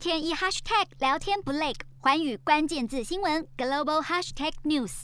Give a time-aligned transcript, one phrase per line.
[0.00, 5.02] 天一 hashtag 聊天不累，环宇关键字新闻 global hashtag news。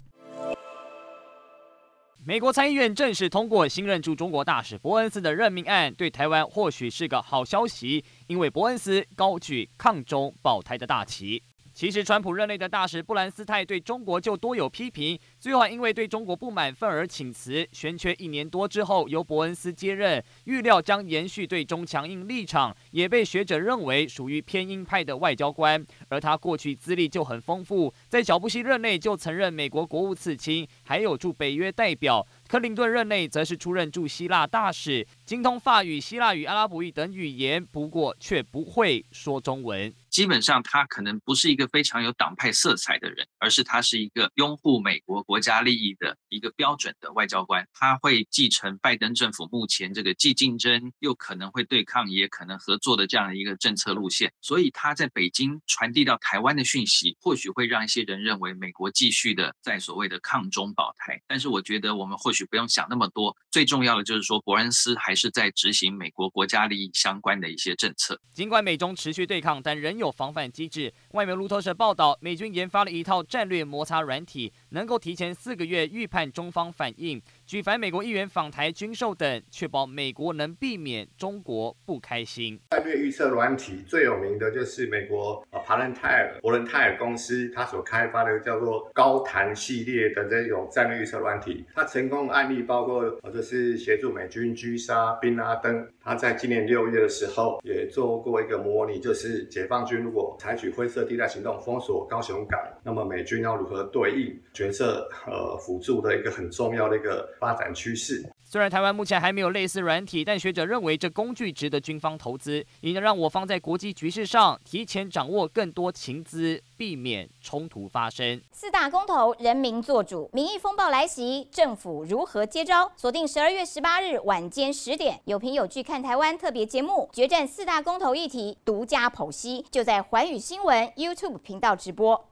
[2.25, 11.43] 美国参议院正式通过新任驻中国大使伯恩斯的任命案，对台湾或许是个好消息，因为伯恩斯高举抗中保台的大旗。
[11.77, 17.69] 其实，川普任内的大使布兰斯泰对中国就多有批评，最后因为对中国不满愤而请辞。
[17.71, 25.87] 悬缺一年多之后，由伯恩斯接任，预料将延续对中强硬立场，也被学者认为属于偏鹰派的外交官。
[26.09, 32.27] 而他过去资历就很丰富，在小布希任内就曾任美国国务次卿，还有驻北约代表。
[32.49, 39.93] 克林顿任内则是出任驻希腊大使，精通法语、希腊语、阿拉伯语等语言，不过却不会说中文。
[40.11, 47.67] 基本上，他可能不是一个非常有党派色彩的人，而是他是一个拥护美国国家利益的一个标准的外交官。
[47.75, 54.33] 他会继承拜登政府目前这个既竞争又可能会对抗，也可能合作的这样的一个政策路线。
[54.41, 61.21] 所以他在北京传递到台湾的讯息，或许会让一些人认为美国继续的在所谓的抗中保台。
[61.27, 62.36] 但是，我觉得我们或许。
[62.45, 68.21] 不用想那么多，最重要的就是说，伯恩斯还是在执行美国国家利益相关的一些政策。
[68.33, 70.93] 尽管美中持续对抗，但仍有防范机制。
[71.13, 77.21] 外媒路透社报道，美军研发了一套战略摩擦软体，能够提前四个月预判中方反应。
[77.47, 82.61] 举凡美国议员访台、军售等，确保美国能避免中国不开心。
[82.71, 91.65] 战略预测软体最有名的就是美国帕伦泰尔伯伦泰尔公司，它所开发的叫做高弹系列的这种战略预测软体。
[91.75, 95.85] 它成功的案例包括，呃，就是协助美军狙杀宾拉登。
[96.01, 104.41] 他在今年六月的时候也做过一个模拟，就是解放军如果采取灰色地带行动封锁高雄港，那么美军要如何对应？
[104.53, 107.27] 角色呃辅助的一个很重要的一个。
[107.41, 108.23] 发展趋势。
[108.45, 118.39] 虽然台湾目前还没有类似软体，但学者认为这工具值得军方投资，也能让我方在国际局势上提前掌握更多情资，避免冲突发生。
[118.53, 122.93] 四大公投，人民做主，民意风暴来袭，政府如何接招？
[122.95, 132.29] 锁定十二月十八日晚间十点，有凭有据看台湾特别节目，决战四大公投议题，独家剖析，就在环宇新闻 YouTube 频道直播。